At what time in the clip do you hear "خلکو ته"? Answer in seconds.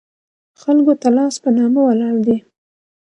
0.61-1.07